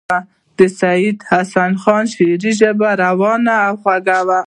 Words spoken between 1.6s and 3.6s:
خان د شعر ژبه روانه